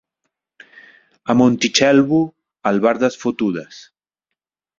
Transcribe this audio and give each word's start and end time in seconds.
A 1.31 1.35
Montitxelvo, 1.41 2.23
albardes 2.71 3.19
fotudes. 3.25 3.79